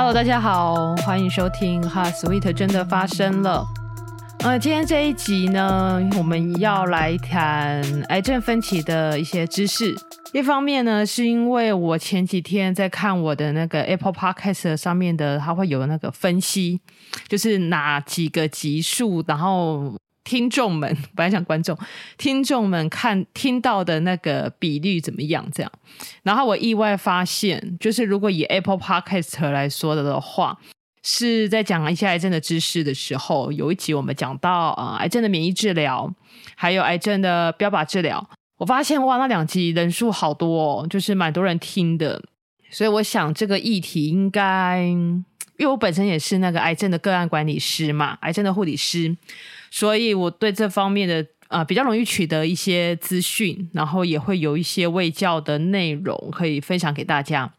[0.00, 3.66] Hello，大家好，欢迎收听《哈 Sweet 真的发生了》。
[4.46, 9.92] 呃，今天这一集呢，我们要来谈癌症分期的一些知识。
[10.32, 16.80] 一方面呢，是因为我前几天在看我的那个 Apple Podcast 上面的，它会有那个分析，
[17.26, 19.96] 就是哪几个集数，然后。
[20.28, 21.74] 听众们， 本来讲观众，
[22.18, 25.48] 听众们看听到的那个比率怎么样？
[25.50, 25.72] 这样，
[26.22, 30.58] 然后我意外发现，就是如果以 Apple Podcast 来说的的话，
[31.02, 36.12] 是在讲一些癌症的知识的时候，有一集我们讲到啊、癌症的免疫治疗，
[36.54, 42.22] 还有癌症的标靶治疗，我发现哇，那两集人数好多哦，就是蛮多人听的，
[42.70, 45.24] 所以我想这个议题应该，因
[45.60, 49.16] 为我本身也是那个癌症的个案管理师嘛，癌症的护理师。
[49.70, 57.50] 所以我对这方面的啊、比较容易取得一些资讯，然后也会有一些卫教的内容可以分享给大家。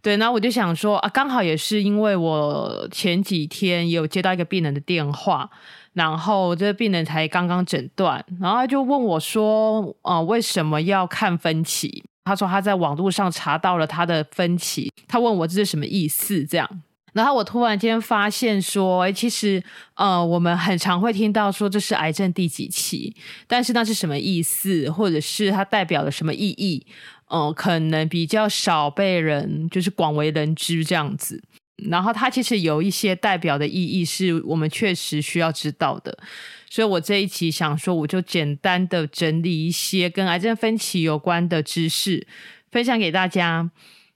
[0.00, 5.50] 对，那我就想说啊，刚好也是因为我前几天有接到一个病人的电话，
[5.92, 12.02] 然后这个病人才刚刚诊断，然后他就问我说，啊、呃，为什么要看分歧？
[12.24, 16.46] 他说他在网络上查到了他的分歧，他问我这是什么意思？
[16.46, 16.82] 这样。
[17.14, 19.62] 然后我突然间发现说，哎，其实，
[19.94, 23.14] 呃，我们很常会听到说这是癌症第几期，
[23.46, 26.84] 但是那是什么意思，或者是它代表了什么意义？
[27.28, 31.42] 嗯、呃，可能比较少被人就是广为人知这样子。
[31.76, 36.16] 然后它其实有一些代表的意义是我们确实需要知道的。
[36.68, 42.26] 所以我这一期想说，我就简单的整理一些跟癌症分期有关的知识，
[42.72, 43.70] 分享给大家。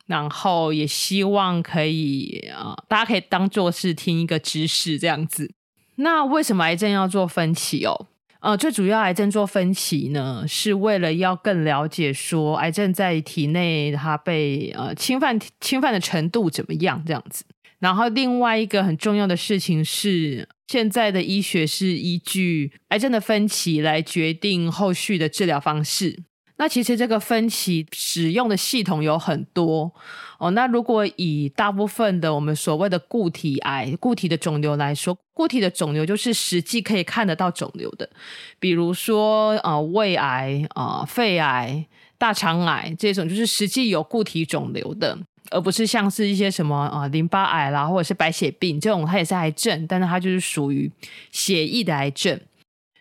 [0.09, 5.53] 然后也希望可以啊、呃，大家可以当做是听一个知识这样子。
[5.97, 8.07] 那为什么癌症要做分期哦？
[8.41, 17.45] 呃，最主要癌症做分期呢，是为了要更了解说癌症在体内它被呃侵犯侵犯的程度怎么样这样子。
[17.81, 26.23] 然后另外一个很重要的事情是，现在的医学是依据癌症的分期来决定后续的治疗方式。
[26.59, 29.93] 那其实这个分期使用的系统有很多
[30.39, 30.51] 哦。
[30.51, 38.11] 那如果以大部分的我们所谓的固体癌、固体的肿瘤来说，固体的肿瘤就是实际可以看得到肿瘤的，
[38.59, 41.87] 比如说呃胃癌、呃肺癌、
[42.19, 45.17] 大肠癌这种，就是实际有固体肿瘤的，
[45.51, 50.91] 而不是像是一些什么啊、呃、淋巴癌啦，或者是白血病这种，它也是癌症，但是它就是属于
[51.31, 52.41] 血液的癌症。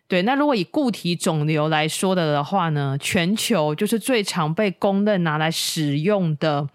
[0.07, 6.65] 对，那如果以固体肿瘤来说的的话呢，全球就是最常被公认拿来使用的，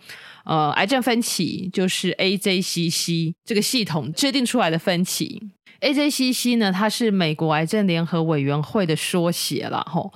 [0.44, 5.43] 呃，癌症分期就是 AJCC 这个系统制定出来的分期。
[5.81, 10.12] AJCC 呢，它是美国癌症联合委员会的缩写了吼。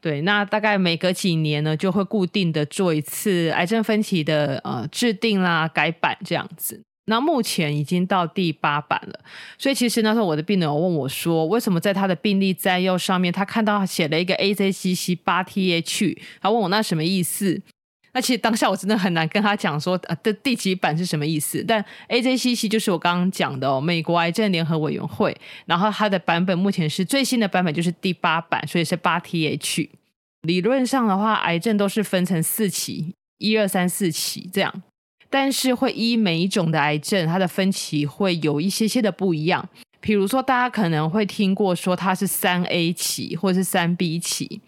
[0.00, 6.82] 对，那大概每隔几年呢，就会固定的做一次癌症分期的呃制定啦、改版这样子。
[7.06, 9.20] 那目前已经到第八版了，
[9.56, 17.62] 所以其实那时候我的病人有问我说，为什么在他的病历摘要上面，他看到写了一个 AJCC 八 TH，他问我那什么意思？
[18.12, 21.62] 那其实当下我真的很难跟他讲说，呃，的第几版是什么意思？
[21.68, 25.36] 但 AJCC 就是我刚刚讲的哦，美国癌症联合委员会，
[25.66, 29.88] 然后它的版本目前是最新的版本，就是第八版，所以是八 TH。
[30.42, 34.82] 理论上的话，癌症都是分成四期，一二三四期这样。
[35.28, 39.68] 但是会依每一种的癌症，它的分期会有一些些的不一样。
[40.00, 44.60] 比如说，大家可能会听过说它是三 A 期，或者是三 B 期，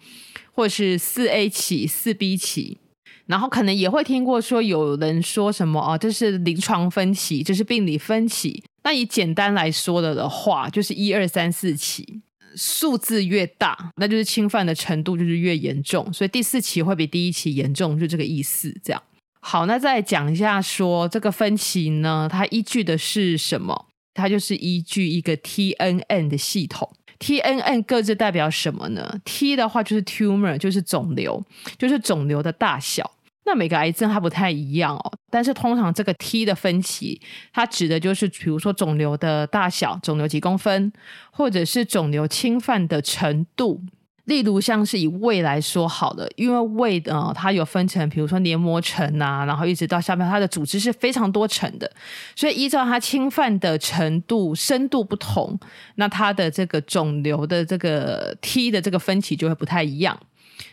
[0.53, 2.77] 或是四 A 期、四 B 期。
[3.25, 8.63] 然后可能也会听过说有人说什么哦，这是临床分期，这是病理分期。
[8.83, 12.21] 那以简单来说的的话，就是一二三四期，
[12.55, 16.11] 数字越大，那就是侵犯的程度就是越严重。
[16.11, 19.01] 所以第四期会比第一期严重，就这个意思，这样。
[19.41, 23.87] 好，那再讲一下说，这个分期呢，它依据的是什么？
[24.13, 26.89] 它就是依据一个 TNN 的系统。
[27.19, 31.43] TNN 各自代表什么呢？T 的话就是 tumor，就是肿瘤，
[31.77, 33.09] 就是肿瘤的大小。
[33.45, 37.19] 那每个癌症它不太一样哦，但是通常这个 T 的分期，
[37.51, 40.91] 它指的就是比如说肿瘤的大小，肿瘤几公分，
[41.31, 43.81] 或者是肿瘤侵犯的程度。
[44.29, 51.91] 例如像是以胃来说好了，因为胃呃它有分成，比如说黏膜层啊，然后一直到下面，它的组织是非常多层的，
[52.35, 55.59] 所以依照它侵犯的程度、深度不同，
[55.95, 60.17] 那它的这个肿瘤的这个 T 的这个分期就会不太一样。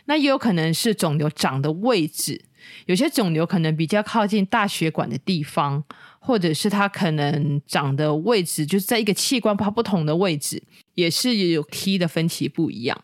[0.05, 2.39] 那也有可能是肿瘤长的位置，
[2.85, 5.83] 有些肿瘤可能比较靠近大血管的地方，
[6.19, 10.61] 或者是它可能长的位置就是在一个器官它不同的位置，
[10.93, 13.01] 也是有 T 的分期不一样。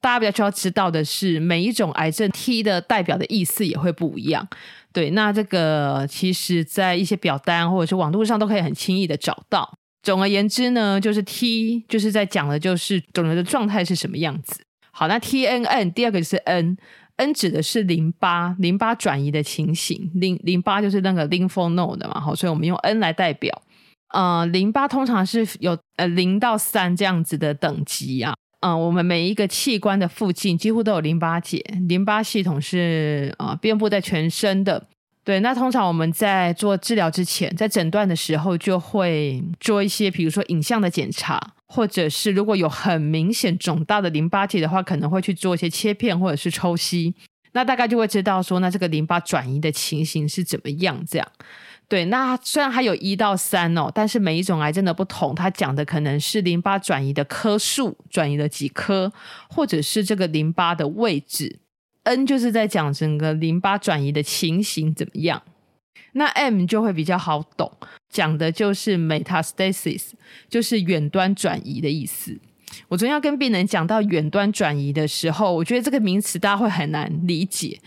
[0.00, 4.46] 大家比较需要知道的是，每一种癌症 T 的代表的意思也会不一样。
[4.92, 9.76] 对，那这个其实在一些表单或者是网络上都可以很轻易的找到。
[10.02, 14.62] 总而言之呢，就是 T 就是在讲的就是肿瘤的状态是什么样子。
[14.92, 23.60] 好，那 TNN 第二个就是 N，N 指的是淋巴淋巴转移的情形，淋淋巴就是那个 lymph node 嘛，好，所以我们用 N 来代表。
[24.14, 28.32] 呃，淋巴通常是有呃零到三这样子的等级啊。
[28.66, 31.58] 嗯、我们每一个器官的附近几乎都有淋巴结，
[31.88, 34.86] 淋巴系统是啊、呃、遍布在全身的。
[35.22, 47.14] 对，那通常我们在做治疗之前，在诊断的时候就会做一些，比如说影像的检查，或者是如果有很明显肿大的淋巴结的话，可能会去做一些切片或者是抽吸。
[47.56, 51.26] 那大概就会知道说，那这个淋巴转移的情形是怎么样这样。
[51.88, 59.10] 对，那虽然还有一到三哦，但是每一种癌症的不同，它讲的可能是淋巴转移的颗数，转移了几颗，
[59.48, 61.60] 或者是这个淋巴的位置。
[62.02, 65.42] N 就是在讲整个淋巴转移的情形怎么样。
[66.12, 67.72] 那 M 就会比较好懂，
[68.10, 70.10] 讲的就是 metastasis，
[70.50, 72.38] 就是远端转移的意思。
[72.88, 77.78] 我昨天要跟病人讲到远端转移的时候，我觉得这个名词大家会很难理解。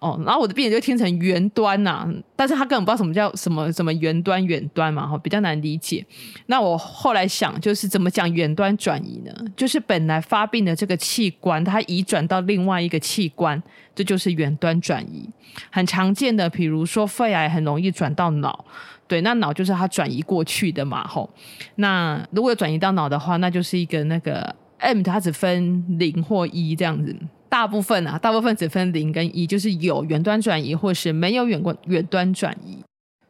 [0.00, 6.06] 哦，然后我的病人就听成远端呐、但是他根本不知道什么叫什么什么远端远端嘛，哈，比较难理解。
[6.46, 9.32] 那我后来想，就是怎么讲远端转移呢？
[9.56, 13.60] 就是本来发病的这个器官，它移转到另外一个器官，
[13.92, 15.28] 这就是远端转移。
[15.68, 18.64] 很常见的，比如说肺癌很容易转到脑，
[19.08, 21.28] 对，那脑就是它转移过去的嘛，吼。
[21.76, 27.16] 那如果有转移到脑的话，那就是一个那个 M，它只分零或一这样子。
[27.48, 32.78] 大部分啊，大部分只分零跟一，就是有远端转移，或是没有远过远端转移。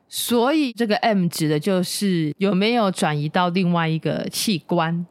[0.08, 5.06] 所以这个 M 指的就是有没有转移到另外一个器官。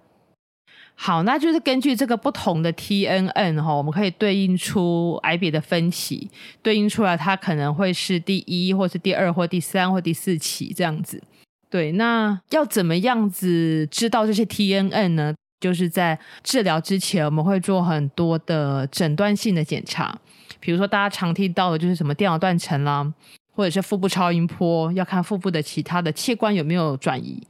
[0.99, 6.27] 好，那就是根据这个不同的 TNN 哈，我们可以对应出癌别的分期，
[6.63, 11.21] 对应出来它可能会是第一，或是第二，或第三，或第四期这样子。
[11.69, 15.35] 对，那要怎么样子知道这些 TNN 呢？
[15.59, 20.17] 就是在治疗之前，我们会做很多的诊断性的检查，
[20.59, 23.13] 比如说大家常听到的就是什么电脑断层啦，
[23.53, 27.41] 或者是腹部超音波，要看腹部的其他的器官有没有转移，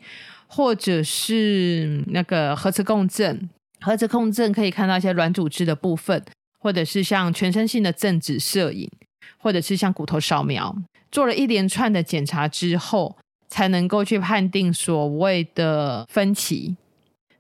[0.48, 3.50] 或者是那个核磁共振，
[3.82, 6.24] 核磁共振可以看到一些软组织的部分，
[6.60, 8.90] 或者是像全身性的正子摄影，
[9.38, 10.76] 或者是像骨头扫描，
[11.12, 13.18] 做了一连串的检查之后，
[13.48, 16.76] 才能够去判定所谓的分歧。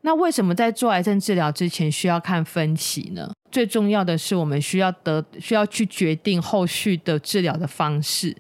[0.02, 3.30] 那为什么在做癌症治疗之前需要看分期呢？
[3.52, 8.36] 最重要的是，我们需要得需要去决定后续的治疗的方式。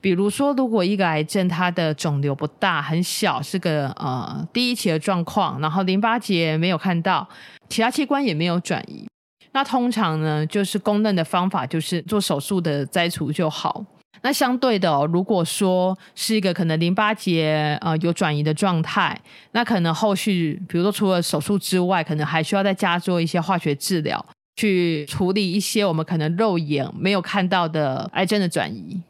[0.00, 7.26] 比如说，如果一个癌症它的肿瘤不大，很小，是个呃第一期的状况，然后淋巴结没有看到，
[7.68, 9.08] 其他器官也没有转移，
[9.52, 13.84] 那通常呢，就是公认的方法就是做手术的摘除就好。
[14.22, 19.20] 那相对的哦，如果说是一个可能淋巴结呃有转移的状态，
[19.52, 24.24] 那可能后续比如说除了手术之外，可能还需要再加做一些化学治疗，
[24.56, 29.00] 去处理一些我们可能肉眼没有看到的癌症的转移。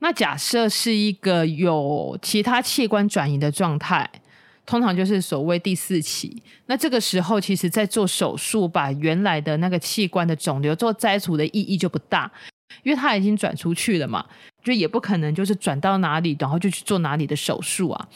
[0.00, 4.08] 那假设是一个有其他器官转移的状态，
[4.64, 6.42] 通常就是所谓第四期。
[6.66, 12.30] 那这个时候，其实在做手术把原来的那个器官的肿瘤做摘除的意义就不大。
[12.82, 14.24] 因为他已经转出去了嘛，
[14.62, 18.08] 就也不可能就是转到哪里，然后就去做哪里的手术啊。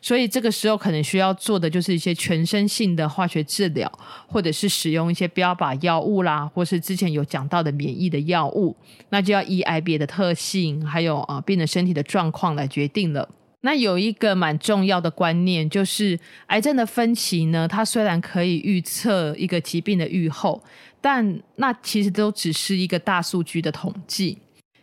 [0.00, 3.90] 所以这个时候可能需要做的就是一些全身性的化学治疗，
[4.28, 8.76] 或者是使用一些标靶药物啦，或是之前有讲到的免疫的药物，
[9.08, 13.28] 那就要依癌别的特性，还有啊病人身体的状况来决定了。
[13.62, 20.62] 那有一个蛮重要的观念，就是癌症的分期呢，它虽然可以预测一个疾病的预后。
[21.00, 24.36] 但那其实都只是一个大数据的统计，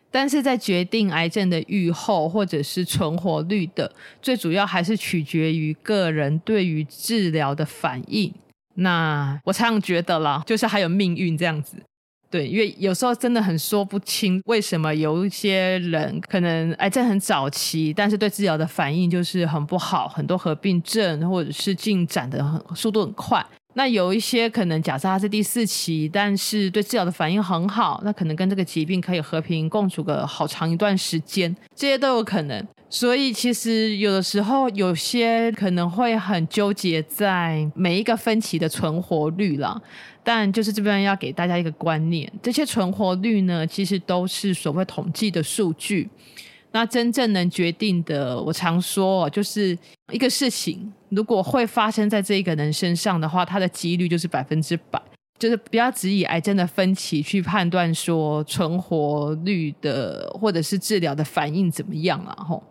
[0.10, 3.92] 但是在决定癌症的预后或者是存活率的，
[4.22, 8.34] 最主要还是取决于个人对于治疗的反应。
[8.76, 11.76] 那我常常觉得啦，就是还有命运这样子，
[12.36, 23.46] 对，因为有时候真的很说不清，为什么有一些人可能癌症很早期，但是对治疗的反应就是很不好，很多合并症或者是进展的很速度很快。
[23.78, 32.66] 那有一些可能，假设它是第四期，但是对治疗的反应很好，那可能跟这个疾病可以和平共处个好长一段时间，这些都有可能。
[32.90, 39.80] 所以其实有的时候，有些可能会很纠结在每一个分期的存活率啦。
[40.24, 46.10] 但就是这边要给大家一个观念，这些存活率呢，其实都是所谓统计的数据。
[46.76, 49.78] 那真正能决定的，我常说，就是
[50.12, 55.02] 一个事情如果会发生在这一个人身上的话，它的几率就是百分之百。
[55.40, 62.62] 就是不要只以癌症的分期去判断说存活率的或者是治疗的反应怎么样了吼。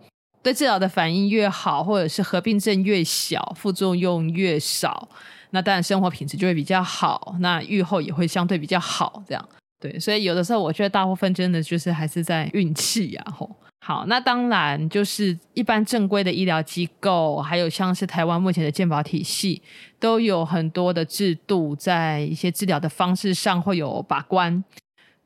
[0.42, 5.08] 对治疗的反应越好，或者是合并症越小，副作用越少，
[5.50, 9.48] 那当然生活品质就会比较好，那预后也会相对比较好，这样。
[9.80, 13.48] 对，所以有的时候我觉得大部分真的就是还是在运气呀，吼。
[13.86, 19.60] 好，那当然就是一般正规的医疗机构，还有像是台湾目前的健保体系，
[20.00, 24.64] 都有很多的制度，在一些治疗的方式上会有把关。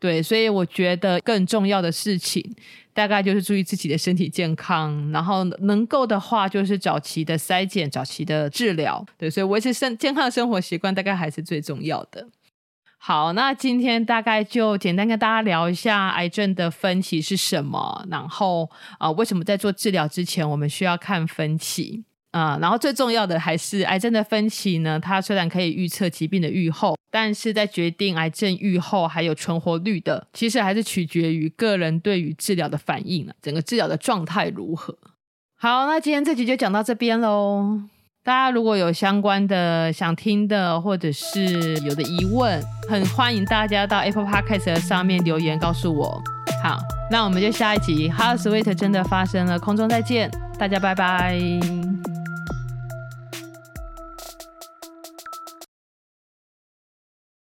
[0.00, 2.44] 对，所以我觉得更重要的事情，
[2.92, 9.06] 大概就是注意自己的身体健康，然后能够的话，就是早期的筛检、早期的治疗。
[9.16, 12.26] 对，所以维持生健康的生活习惯，大概还是最重要的。
[12.98, 34.96] 好，那今天大概就简单跟大家聊一下癌症的分期是什么，然后啊、呃，为什么在做治疗之前我们需要看分期啊、然后最重要的还是癌症的分期呢，它虽然可以预测疾病的预后，但是在决定癌症预后还有存活率的，其实还是取决于个人对于治疗的反应，整个治疗的状态如何。
[35.56, 37.80] 好，那今天这集就讲到这边喽。
[38.28, 46.22] 大家如果有相关的想听的，或者是有的疑问，很欢迎大家到 Apple Podcast 上面留言告诉我。
[46.62, 46.78] 好，
[47.10, 51.38] 那我们就下一集《Heart Sweet 真的发生了》空中再见，大家拜拜。